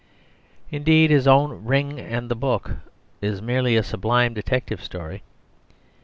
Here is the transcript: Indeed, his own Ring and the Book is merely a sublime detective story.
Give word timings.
Indeed, 0.71 1.11
his 1.11 1.27
own 1.27 1.63
Ring 1.63 1.99
and 1.99 2.27
the 2.27 2.33
Book 2.35 2.77
is 3.21 3.39
merely 3.39 3.75
a 3.75 3.83
sublime 3.83 4.33
detective 4.33 4.83
story. 4.83 5.21